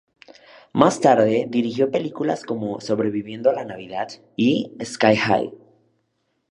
[0.73, 5.53] Más tarde dirigió películas como "Sobreviviendo a la Navidad" y "Sky High".